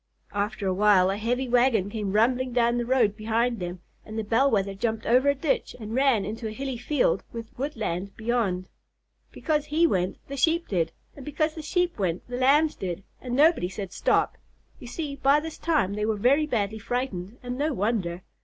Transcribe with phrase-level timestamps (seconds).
[0.33, 4.23] After a while a heavy wagon came rumbling down the road behind them, and the
[4.23, 8.67] Bell Wether jumped over a ditch and ran into a hilly field with woodland beyond.
[9.31, 13.35] Because he went the Sheep did, and because the Sheep went the Lambs did, and
[13.35, 14.39] nobody said "Stop!"
[14.79, 18.23] You see, by this time they were very badly frightened, and no wonder.